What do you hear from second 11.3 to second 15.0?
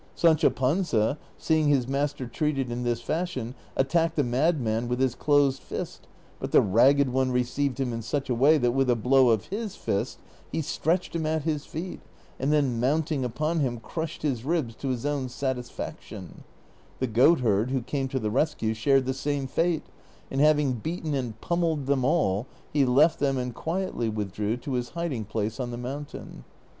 his feet, and tlien mounting upon liim crushed his ribs to